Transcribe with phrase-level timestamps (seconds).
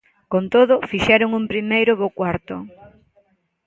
[0.31, 2.55] Con todo, fixeron un primeiro bo cuarto.